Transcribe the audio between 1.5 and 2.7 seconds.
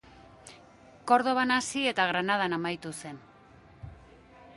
hasi eta Granadan